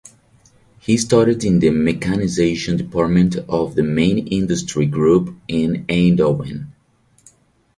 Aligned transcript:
He 0.79 0.97
started 0.97 1.43
in 1.43 1.59
the 1.59 1.69
mechanization 1.69 2.75
department 2.75 3.35
of 3.47 3.75
the 3.75 3.83
Main 3.83 4.27
Industry 4.29 4.87
Group 4.87 5.35
in 5.47 5.85
Eindhoven. 5.89 6.69